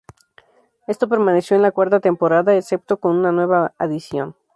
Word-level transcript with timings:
Esto 0.87 1.07
permaneció 1.07 1.55
en 1.55 1.61
la 1.61 1.71
cuarta 1.71 1.99
temporada, 1.99 2.57
excepto 2.57 2.97
con 2.97 3.15
una 3.15 3.31
nueva 3.31 3.75
adición. 3.77 4.35